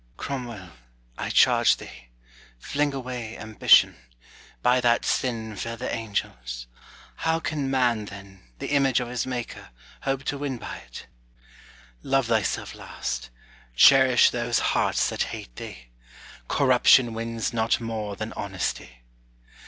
Cromwell, 0.17 0.71
I 1.15 1.29
charge 1.29 1.77
thee, 1.77 2.09
fling 2.57 2.91
away 2.91 3.37
ambition: 3.37 3.97
By 4.63 4.81
that 4.81 5.05
sin 5.05 5.55
fell 5.55 5.77
the 5.77 5.93
angels; 5.93 6.65
how 7.17 7.39
can 7.39 7.69
man, 7.69 8.05
then, 8.05 8.41
The 8.57 8.71
image 8.71 8.99
of 8.99 9.09
his 9.09 9.27
Maker, 9.27 9.69
hope 10.01 10.23
to 10.23 10.39
win 10.39 10.57
by 10.57 10.85
't? 10.91 11.05
Love 12.01 12.25
thyself 12.25 12.73
last: 12.73 13.29
cherish 13.75 14.31
those 14.31 14.57
hearts 14.73 15.07
that 15.09 15.21
hate 15.37 15.55
thee: 15.57 15.89
Corruption 16.47 17.13
wins 17.13 17.53
not 17.53 17.79
more 17.79 18.15
than 18.15 18.33
honesty. 18.33 19.03